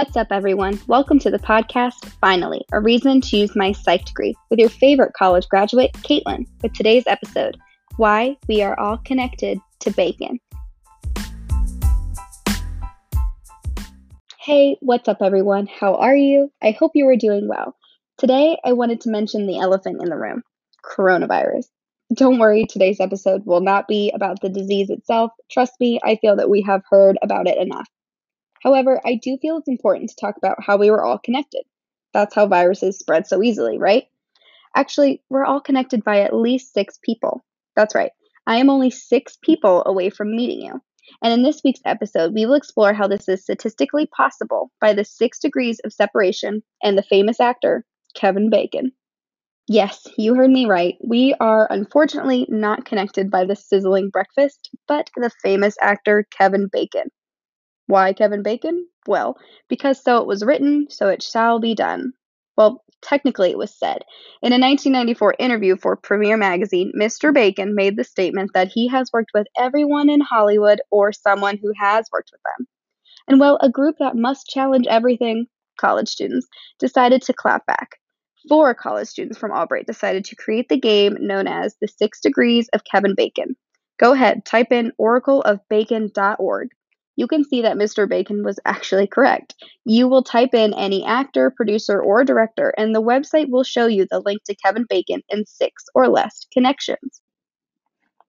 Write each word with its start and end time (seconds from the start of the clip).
What's 0.00 0.16
up, 0.16 0.28
everyone? 0.30 0.80
Welcome 0.86 1.18
to 1.18 1.30
the 1.30 1.38
podcast, 1.38 2.06
Finally, 2.22 2.64
a 2.72 2.80
reason 2.80 3.20
to 3.20 3.36
use 3.36 3.54
my 3.54 3.72
psych 3.72 4.06
degree 4.06 4.34
with 4.48 4.58
your 4.58 4.70
favorite 4.70 5.12
college 5.12 5.46
graduate, 5.50 5.92
Caitlin, 5.92 6.46
with 6.62 6.72
today's 6.72 7.04
episode 7.06 7.58
Why 7.98 8.38
We 8.48 8.62
Are 8.62 8.80
All 8.80 8.96
Connected 8.96 9.60
to 9.80 9.90
Bacon. 9.90 10.40
Hey, 14.38 14.78
what's 14.80 15.06
up, 15.06 15.18
everyone? 15.20 15.66
How 15.66 15.96
are 15.96 16.16
you? 16.16 16.50
I 16.62 16.70
hope 16.70 16.92
you 16.94 17.06
are 17.06 17.16
doing 17.16 17.46
well. 17.46 17.76
Today, 18.16 18.56
I 18.64 18.72
wanted 18.72 19.02
to 19.02 19.10
mention 19.10 19.46
the 19.46 19.58
elephant 19.58 20.00
in 20.02 20.08
the 20.08 20.16
room 20.16 20.42
coronavirus. 20.82 21.66
Don't 22.14 22.38
worry, 22.38 22.64
today's 22.64 23.00
episode 23.00 23.44
will 23.44 23.60
not 23.60 23.86
be 23.86 24.10
about 24.14 24.40
the 24.40 24.48
disease 24.48 24.88
itself. 24.88 25.32
Trust 25.50 25.74
me, 25.78 26.00
I 26.02 26.16
feel 26.16 26.36
that 26.36 26.48
we 26.48 26.62
have 26.62 26.80
heard 26.88 27.18
about 27.22 27.46
it 27.46 27.58
enough. 27.58 27.86
However, 28.62 29.00
I 29.04 29.14
do 29.14 29.38
feel 29.40 29.58
it's 29.58 29.68
important 29.68 30.10
to 30.10 30.16
talk 30.20 30.36
about 30.36 30.62
how 30.62 30.76
we 30.76 30.90
were 30.90 31.04
all 31.04 31.18
connected. 31.18 31.62
That's 32.12 32.34
how 32.34 32.46
viruses 32.46 32.98
spread 32.98 33.26
so 33.26 33.42
easily, 33.42 33.78
right? 33.78 34.04
Actually, 34.76 35.22
we're 35.30 35.44
all 35.44 35.60
connected 35.60 36.04
by 36.04 36.20
at 36.20 36.34
least 36.34 36.72
six 36.72 36.98
people. 37.02 37.44
That's 37.76 37.94
right, 37.94 38.12
I 38.46 38.56
am 38.56 38.70
only 38.70 38.90
six 38.90 39.38
people 39.42 39.82
away 39.86 40.10
from 40.10 40.34
meeting 40.34 40.60
you. 40.60 40.80
And 41.22 41.32
in 41.32 41.42
this 41.42 41.62
week's 41.64 41.80
episode, 41.84 42.34
we 42.34 42.46
will 42.46 42.54
explore 42.54 42.92
how 42.92 43.08
this 43.08 43.28
is 43.28 43.42
statistically 43.42 44.06
possible 44.06 44.70
by 44.80 44.92
the 44.92 45.04
six 45.04 45.38
degrees 45.38 45.80
of 45.84 45.92
separation 45.92 46.62
and 46.82 46.96
the 46.96 47.02
famous 47.02 47.40
actor, 47.40 47.84
Kevin 48.14 48.50
Bacon. 48.50 48.92
Yes, 49.66 50.06
you 50.18 50.34
heard 50.34 50.50
me 50.50 50.66
right. 50.66 50.96
We 51.04 51.34
are 51.40 51.68
unfortunately 51.70 52.46
not 52.48 52.84
connected 52.84 53.30
by 53.30 53.44
the 53.44 53.56
sizzling 53.56 54.10
breakfast, 54.10 54.70
but 54.88 55.10
the 55.16 55.30
famous 55.42 55.76
actor, 55.80 56.26
Kevin 56.30 56.68
Bacon. 56.72 57.10
Why 57.90 58.12
Kevin 58.12 58.44
Bacon? 58.44 58.86
Well, 59.08 59.36
because 59.68 60.00
so 60.00 60.18
it 60.18 60.26
was 60.28 60.44
written, 60.44 60.86
so 60.90 61.08
it 61.08 61.24
shall 61.24 61.58
be 61.58 61.74
done. 61.74 62.12
Well, 62.56 62.84
technically 63.02 63.50
it 63.50 63.58
was 63.58 63.76
said. 63.76 64.04
In 64.42 64.52
a 64.52 64.60
1994 64.60 65.34
interview 65.40 65.76
for 65.76 65.96
Premiere 65.96 66.36
Magazine, 66.36 66.92
Mr. 66.96 67.34
Bacon 67.34 67.74
made 67.74 67.96
the 67.96 68.04
statement 68.04 68.52
that 68.54 68.68
he 68.68 68.86
has 68.86 69.10
worked 69.12 69.32
with 69.34 69.48
everyone 69.58 70.08
in 70.08 70.20
Hollywood 70.20 70.80
or 70.92 71.12
someone 71.12 71.58
who 71.60 71.72
has 71.80 72.08
worked 72.12 72.30
with 72.32 72.40
them. 72.44 72.68
And 73.26 73.40
well, 73.40 73.58
a 73.60 73.68
group 73.68 73.96
that 73.98 74.14
must 74.14 74.46
challenge 74.46 74.86
everything, 74.88 75.46
college 75.76 76.08
students, 76.08 76.46
decided 76.78 77.22
to 77.22 77.32
clap 77.32 77.66
back. 77.66 77.96
Four 78.48 78.72
college 78.72 79.08
students 79.08 79.36
from 79.36 79.50
Albright 79.50 79.88
decided 79.88 80.24
to 80.26 80.36
create 80.36 80.68
the 80.68 80.78
game 80.78 81.16
known 81.18 81.48
as 81.48 81.74
the 81.80 81.88
Six 81.88 82.20
Degrees 82.20 82.68
of 82.72 82.84
Kevin 82.84 83.16
Bacon. 83.16 83.56
Go 83.98 84.12
ahead, 84.12 84.44
type 84.44 84.70
in 84.70 84.92
oracleofbacon.org 85.00 86.68
you 87.16 87.26
can 87.26 87.44
see 87.44 87.62
that 87.62 87.76
Mr. 87.76 88.08
Bacon 88.08 88.44
was 88.44 88.58
actually 88.64 89.06
correct. 89.06 89.54
You 89.84 90.08
will 90.08 90.22
type 90.22 90.54
in 90.54 90.74
any 90.74 91.04
actor, 91.04 91.50
producer, 91.50 92.00
or 92.00 92.24
director, 92.24 92.72
and 92.78 92.94
the 92.94 93.02
website 93.02 93.50
will 93.50 93.64
show 93.64 93.86
you 93.86 94.06
the 94.10 94.20
link 94.20 94.42
to 94.44 94.56
Kevin 94.56 94.86
Bacon 94.88 95.22
in 95.28 95.44
six 95.46 95.84
or 95.94 96.08
less 96.08 96.46
connections. 96.52 97.20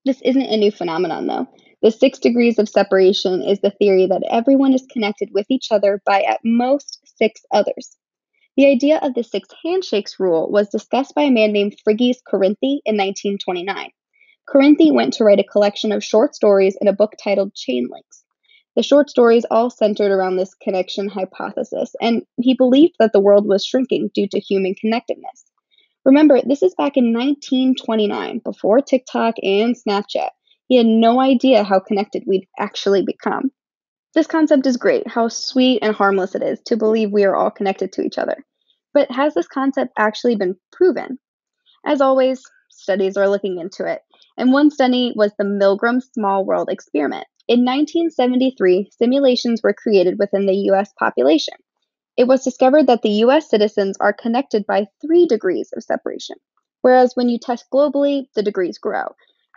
This 0.04 0.22
isn't 0.24 0.42
a 0.42 0.58
new 0.58 0.72
phenomenon, 0.72 1.28
though. 1.28 1.48
The 1.82 1.92
six 1.92 2.20
degrees 2.20 2.60
of 2.60 2.70
separation 2.70 3.42
is 3.42 3.60
the 3.60 3.72
theory 3.72 4.08
that 4.08 4.24
everyone 4.30 4.74
is 4.74 4.86
connected 4.92 5.30
with 5.32 5.46
each 5.50 5.72
other 5.72 6.02
by 6.06 6.22
at 6.24 6.42
most 6.44 7.00
six 7.18 7.42
others. 7.52 7.98
The 8.58 8.68
idea 8.68 9.00
of 9.02 9.14
the 9.14 9.24
six 9.24 9.48
handshakes 9.64 10.20
rule 10.20 10.52
was 10.52 10.70
discussed 10.70 11.16
by 11.16 11.24
a 11.24 11.32
man 11.32 11.54
named 11.54 11.78
Frigyes 11.88 12.18
Karinthy 12.28 12.82
in 12.86 12.98
1929. 12.98 13.90
Karinthy 14.48 14.94
went 14.94 15.14
to 15.14 15.24
write 15.24 15.40
a 15.40 15.44
collection 15.44 15.92
of 15.92 16.04
short 16.04 16.36
stories 16.36 16.78
in 16.82 16.88
a 16.88 16.94
book 16.94 17.14
titled 17.24 17.54
Chain 17.56 17.88
Links. 17.90 18.21
The 18.76 18.84
short 18.84 19.10
stories 19.10 19.46
all 19.52 19.70
centered 19.70 20.12
around 20.12 20.38
this 20.38 20.54
connection 20.54 21.10
hypothesis, 21.10 21.94
and 22.00 22.24
he 22.38 22.54
believed 22.54 22.96
that 23.00 23.12
the 23.12 23.20
world 23.20 23.46
was 23.46 23.66
shrinking 23.66 24.12
due 24.14 24.28
to 24.30 24.40
human 24.40 24.76
connectedness. 24.76 25.44
Remember, 26.06 26.42
this 26.42 26.64
is 26.64 26.74
back 26.76 26.96
in 26.96 27.14
1929, 27.14 28.40
before 28.40 28.80
TikTok 28.80 29.36
and 29.44 29.76
Snapchat. 29.76 30.30
He 30.68 30.78
had 30.78 30.86
no 30.86 31.20
idea 31.20 31.64
how 31.66 31.80
connected 31.80 32.24
we'd 32.26 32.48
actually 32.58 33.04
become. 33.04 33.52
This 34.14 34.26
concept 34.26 34.66
is 34.66 34.78
great, 34.78 35.08
how 35.08 35.28
sweet 35.28 35.80
and 35.82 35.94
harmless 35.94 36.34
it 36.34 36.42
is 36.42 36.62
to 36.66 36.78
believe 36.78 37.12
we 37.12 37.26
are 37.26 37.36
all 37.36 37.52
connected 37.52 37.92
to 37.94 38.02
each 38.02 38.18
other. 38.18 38.38
But 38.94 39.12
has 39.12 39.34
this 39.34 39.48
concept 39.48 39.92
actually 39.98 40.36
been 40.36 40.56
proven? 40.72 41.20
As 41.86 42.02
always, 42.02 42.42
studies 42.70 43.18
are 43.18 43.30
looking 43.30 43.60
into 43.60 43.86
it. 43.86 44.02
And 44.38 44.54
one 44.54 44.72
study 44.72 45.14
was 45.16 45.34
the 45.38 45.44
Milgram 45.44 46.02
Small 46.02 46.46
World 46.46 46.70
Experiment. 46.70 47.28
In 47.52 47.66
1973, 47.66 48.92
simulations 48.98 49.62
were 49.62 49.74
created 49.74 50.18
within 50.18 50.46
the 50.46 50.56
US 50.72 50.94
population. 50.98 51.56
It 52.16 52.24
was 52.24 52.46
discovered 52.46 52.88
that 52.88 53.02
the 53.02 53.26
US 53.26 53.50
citizens 53.50 53.98
are 54.00 54.14
connected 54.14 54.66
by 54.66 54.88
three 55.02 55.26
degrees 55.26 55.70
of 55.76 55.84
separation, 55.84 56.38
whereas 56.80 57.14
when 57.14 57.28
you 57.28 57.38
test 57.38 57.66
globally, 57.70 58.28
the 58.36 58.42
degrees 58.42 58.78
grow. 58.78 59.04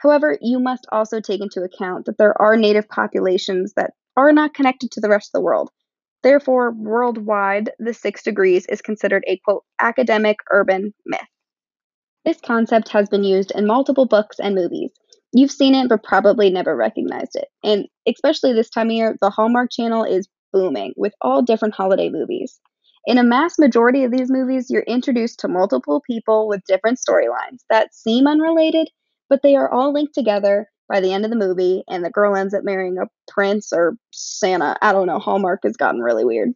However, 0.03 0.37
you 0.41 0.59
must 0.59 0.89
also 0.91 1.21
take 1.21 1.41
into 1.41 1.63
account 1.63 2.07
that 2.07 2.19
there 2.19 2.35
are 2.43 2.57
native 2.57 2.89
populations 2.89 3.75
that 3.75 3.93
are 4.17 4.33
not 4.33 4.55
connected 4.55 4.91
to 4.91 5.01
the 5.01 5.09
rest 5.09 5.29
of 5.29 5.39
the 5.39 5.45
world. 5.45 5.71
Therefore, 6.25 6.73
worldwide, 6.73 7.71
the 7.79 7.95
six 7.95 8.25
degrees 8.25 8.67
is 8.67 8.83
considered 8.83 9.23
a 9.29 9.39
quote 9.45 9.63
academic 9.79 10.39
urban 10.51 10.95
myth. 11.07 11.21
This 12.25 12.41
concept 12.41 12.89
has 12.89 13.09
been 13.09 13.23
used 13.23 13.53
in 13.53 13.69
multiple 13.69 14.07
books 14.07 14.41
and 14.41 14.57
movies, 14.57 14.91
You've 15.37 15.51
seen 15.51 15.75
it, 15.75 15.89
but 15.89 16.05
probably 16.05 16.49
never 16.49 16.77
recognized 16.77 17.35
it. 17.35 17.49
And 17.65 17.89
especially 18.07 18.53
this 18.53 18.71
time 18.71 18.87
of 18.87 18.93
year, 18.93 19.17
the 19.21 19.31
Hallmark 19.31 19.73
Channel 19.73 20.05
is 20.05 20.29
booming 20.53 20.95
with 20.97 21.13
all 21.21 21.43
different 21.43 21.75
holiday 21.75 22.09
movies. 22.09 22.61
In 23.05 23.19
a 23.19 23.25
mass 23.25 23.59
majority 23.59 24.05
of 24.05 24.13
these 24.13 24.31
movies, 24.31 24.71
you're 24.71 24.83
introduced 24.83 25.41
to 25.41 25.49
multiple 25.49 26.01
people 26.07 26.47
with 26.47 26.63
different 26.69 27.01
storylines 27.01 27.65
that 27.69 27.93
seem 27.93 28.29
unrelated, 28.29 28.89
but 29.29 29.43
they 29.43 29.57
are 29.57 29.69
all 29.69 29.93
linked 29.93 30.15
together 30.15 30.71
by 30.89 31.01
the 31.01 31.13
end 31.13 31.25
of 31.25 31.33
the 31.33 31.37
movie, 31.37 31.83
and 31.89 32.05
the 32.05 32.11
girl 32.11 32.37
ends 32.37 32.55
up 32.55 32.63
marrying 32.63 32.99
a 32.99 33.09
prince 33.27 33.73
or 33.73 33.97
Santa. 34.13 34.77
I 34.81 34.93
don't 34.93 35.09
know. 35.09 35.19
Hallmark 35.19 35.61
has 35.65 35.77
gotten 35.77 36.01
really 36.01 36.25
weird. 36.25 36.51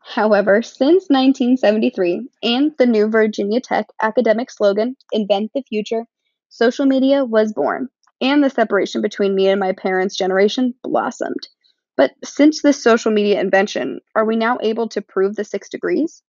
However, 0.00 0.62
since 0.62 1.06
1973 1.08 2.28
and 2.42 2.72
the 2.76 2.86
new 2.86 3.06
Virginia 3.06 3.60
Tech 3.60 3.86
academic 4.02 4.50
slogan, 4.50 4.96
Invent 5.12 5.52
the 5.54 5.62
Future, 5.62 6.06
social 6.48 6.86
media 6.86 7.24
was 7.24 7.52
born 7.52 7.88
and 8.20 8.42
the 8.42 8.50
separation 8.50 9.02
between 9.02 9.34
me 9.34 9.48
and 9.48 9.60
my 9.60 9.72
parents' 9.72 10.16
generation 10.16 10.74
blossomed. 10.82 11.48
But 11.96 12.12
since 12.24 12.62
this 12.62 12.82
social 12.82 13.10
media 13.10 13.40
invention, 13.40 14.00
are 14.14 14.24
we 14.24 14.36
now 14.36 14.58
able 14.60 14.88
to 14.90 15.02
prove 15.02 15.36
the 15.36 15.44
six 15.44 15.68
degrees? 15.68 16.22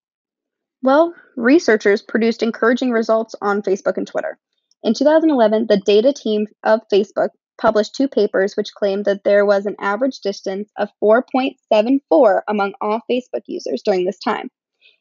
Well, 0.82 1.14
researchers 1.36 2.02
produced 2.02 2.44
encouraging 2.44 2.92
results 2.92 3.36
on 3.42 3.62
Facebook 3.62 3.98
and 3.98 4.08
Twitter. 4.08 4.38
In 4.84 4.94
2011, 4.94 5.68
the 5.68 5.78
data 5.78 6.14
team 6.14 6.48
of 6.64 6.82
Facebook 6.94 7.30
published 7.60 7.96
two 7.96 8.08
papers 8.08 8.56
which 8.56 8.74
claimed 8.74 9.06
that 9.06 9.24
there 9.24 9.46
was 9.46 9.66
an 9.66 9.76
average 9.80 10.20
distance 10.20 10.70
of 10.78 10.90
4.74 11.04 12.42
among 12.48 12.74
all 12.80 13.02
Facebook 13.10 13.42
users 13.48 13.82
during 13.82 14.06
this 14.06 14.20
time. 14.20 14.50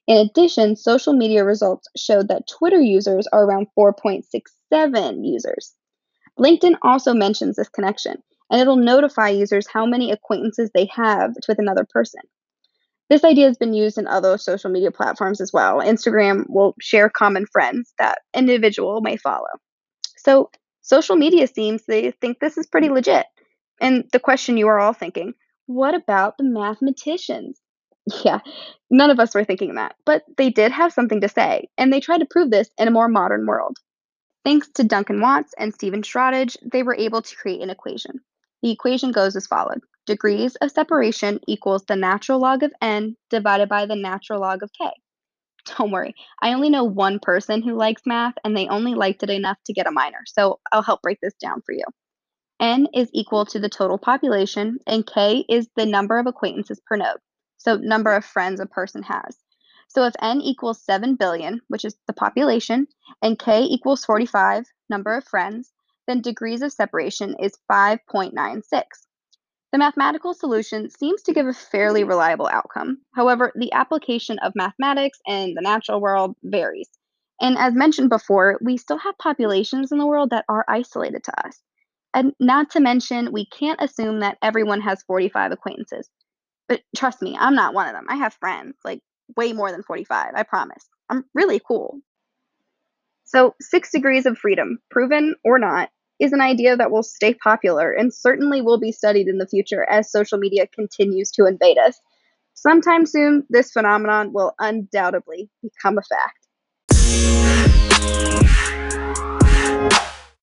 In 0.07 0.17
addition, 0.17 0.77
social 0.77 1.13
media 1.13 1.45
results 1.45 1.89
showed 1.97 2.29
that 2.29 2.49
Twitter 2.49 2.81
users 2.81 3.27
are 3.33 3.45
around 3.45 3.67
4.67 3.79 5.25
users. 5.25 5.75
LinkedIn 6.39 6.77
also 6.83 7.15
mentions 7.15 7.57
this 7.57 7.69
connection, 7.69 8.23
and 8.51 8.61
it'll 8.61 8.77
notify 8.77 9.29
users 9.29 9.67
how 9.67 9.87
many 9.87 10.11
acquaintances 10.11 10.71
they 10.75 10.87
have 10.95 11.35
with 11.49 11.59
another 11.59 11.87
person. 11.89 12.21
This 13.09 13.25
idea 13.25 13.47
has 13.47 13.57
been 13.57 13.73
used 13.73 13.99
in 13.99 14.07
other 14.07 14.37
social 14.37 14.71
media 14.71 14.91
platforms 14.91 15.41
as 15.41 15.53
well. 15.53 15.79
Instagram 15.79 16.45
will 16.49 16.75
share 16.81 17.09
common 17.09 17.47
friends 17.47 17.95
that 17.99 18.19
individual 18.35 19.01
may 19.01 19.17
follow. 19.17 19.47
So, 20.17 20.51
social 20.83 21.17
media 21.17 21.47
seems 21.47 21.85
they 21.85 22.11
think 22.11 22.41
this 22.41 22.59
is 22.59 22.67
pretty 22.67 22.89
legit. 22.89 23.27
And 23.81 24.05
the 24.13 24.19
question 24.21 24.57
you 24.57 24.67
are 24.69 24.79
all 24.79 24.93
thinking 24.93 25.35
what 25.67 25.95
about 25.95 26.39
the 26.39 26.45
mathematicians? 26.45 27.61
Yeah, 28.25 28.39
none 28.89 29.11
of 29.11 29.19
us 29.19 29.35
were 29.35 29.43
thinking 29.43 29.75
that, 29.75 29.97
but 30.05 30.23
they 30.37 30.49
did 30.49 30.71
have 30.71 30.93
something 30.93 31.21
to 31.23 31.29
say, 31.29 31.69
and 31.77 31.93
they 31.93 31.99
tried 31.99 32.19
to 32.19 32.27
prove 32.31 32.53
this 32.53 32.71
in 32.79 32.87
a 32.87 32.93
more 32.93 33.09
modern 33.09 33.47
world. 33.47 33.79
Thanks 34.47 34.69
to 34.75 34.85
Duncan 34.85 35.21
Watts 35.21 35.53
and 35.59 35.75
Steven 35.75 36.03
Strogatz, 36.03 36.57
they 36.63 36.85
were 36.85 36.95
able 36.95 37.21
to 37.21 37.35
create 37.35 37.63
an 37.63 37.69
equation. 37.69 38.21
The 38.63 38.71
equation 38.71 39.11
goes 39.11 39.35
as 39.35 39.49
follows. 39.49 39.81
Degrees 40.07 40.55
of 40.63 40.71
separation 40.71 41.41
equals 41.49 41.85
the 41.85 41.97
natural 41.97 42.39
log 42.39 42.63
of 42.63 42.73
n 42.81 43.17
divided 43.29 43.69
by 43.69 43.87
the 43.87 43.97
natural 43.97 44.41
log 44.41 44.63
of 44.63 44.71
k. 44.81 44.89
Don't 45.77 45.91
worry, 45.91 46.15
I 46.41 46.53
only 46.53 46.71
know 46.71 46.85
one 46.85 47.19
person 47.19 47.61
who 47.61 47.75
likes 47.75 48.03
math, 48.07 48.35
and 48.45 48.57
they 48.57 48.69
only 48.69 48.95
liked 48.95 49.25
it 49.25 49.31
enough 49.31 49.59
to 49.67 49.73
get 49.73 49.89
a 49.89 49.91
minor, 49.91 50.23
so 50.27 50.61
I'll 50.71 50.81
help 50.81 51.03
break 51.03 51.19
this 51.21 51.35
down 51.35 51.61
for 51.67 51.73
you. 51.73 51.85
n 52.61 52.87
is 52.95 53.11
equal 53.13 53.47
to 53.47 53.59
the 53.59 53.69
total 53.69 53.99
population, 53.99 54.79
and 54.87 55.05
k 55.05 55.45
is 55.49 55.69
the 55.75 55.87
number 55.87 56.21
of 56.21 56.29
acquaintances 56.29 56.81
per 56.87 56.95
node, 56.95 57.19
so 57.57 57.79
number 57.79 58.15
of 58.15 58.25
friends 58.25 58.61
a 58.61 58.67
person 58.67 59.03
has. 59.03 59.37
So 59.89 60.05
if 60.05 60.15
n 60.21 60.41
equals 60.41 60.83
7 60.83 61.15
billion, 61.15 61.61
which 61.69 61.85
is 61.85 61.97
the 62.07 62.13
population, 62.13 62.87
and 63.23 63.39
k 63.39 63.63
equals 63.63 64.05
45, 64.05 64.67
number 64.91 65.15
of 65.17 65.25
friends, 65.25 65.73
then 66.07 66.21
degrees 66.21 66.63
of 66.63 66.73
separation 66.73 67.35
is 67.41 67.59
5.96. 67.71 68.63
The 69.73 69.79
mathematical 69.79 70.33
solution 70.33 70.89
seems 70.91 71.23
to 71.23 71.33
give 71.33 71.47
a 71.47 71.53
fairly 71.53 72.05
reliable 72.05 72.47
outcome. 72.47 72.99
However, 73.15 73.53
the 73.57 73.73
application 73.73 74.39
of 74.39 74.55
mathematics 74.55 75.19
in 75.27 75.55
the 75.55 75.61
natural 75.61 76.01
world 76.01 76.37
varies. 76.43 76.89
And 77.41 77.59
as 77.59 77.75
mentioned 77.75 78.09
before, 78.09 78.59
we 78.63 78.77
still 78.77 78.99
have 78.99 79.19
populations 79.19 79.93
in 79.93 79.99
the 79.99 80.07
world 80.07 80.31
that 80.31 80.47
are 80.49 80.65
isolated 80.69 81.25
to 81.25 81.47
us. 81.47 81.61
And 82.15 82.33
not 82.41 82.71
to 82.71 82.81
mention, 82.81 83.33
we 83.33 83.47
can't 83.47 83.81
assume 83.83 84.21
that 84.21 84.39
everyone 84.41 84.81
has 84.81 85.03
45 85.03 85.53
acquaintances. 85.53 86.09
But 86.69 86.81
trust 86.97 87.21
me, 87.21 87.37
I'm 87.39 87.55
not 87.55 87.75
one 87.75 87.89
of 87.89 87.93
them. 87.93 88.07
I 88.09 88.17
have 88.17 88.35
friends, 88.35 88.77
like 88.85 89.01
way 89.37 89.53
more 89.53 89.71
than 89.71 89.83
45, 89.83 90.33
I 90.35 90.43
promise. 90.43 90.85
I'm 91.09 91.25
really 91.35 91.61
cool. 91.61 92.01
So, 93.25 93.55
six 93.61 93.91
degrees 93.91 94.27
of 94.27 94.39
freedom, 94.39 94.79
proven 94.91 95.35
or 95.45 95.59
not, 95.59 95.91
is 96.21 96.33
an 96.33 96.41
idea 96.41 96.77
that 96.77 96.91
will 96.91 97.03
stay 97.03 97.35
popular 97.35 97.93
and 97.93 98.15
certainly 98.15 98.63
will 98.63 98.79
be 98.79 98.93
studied 98.93 99.29
in 99.29 99.39
the 99.39 99.49
future 99.49 99.85
as 99.91 100.11
social 100.11 100.39
media 100.39 100.67
continues 100.67 101.31
to 101.33 101.47
invade 101.47 101.79
us. 101.79 102.01
Sometime 102.55 103.05
soon, 103.05 103.45
this 103.51 103.73
phenomenon 103.73 104.33
will 104.33 104.55
undoubtedly 104.59 105.51
become 105.63 105.99
a 105.99 106.03
fact. 106.03 106.47